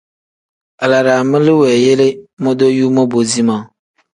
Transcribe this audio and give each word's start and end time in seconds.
Alaraami 0.83 1.37
li 1.45 1.53
weeyele 1.59 2.07
modoyuu 2.43 2.91
mobo 2.97 3.17
zimaa. 3.31 3.63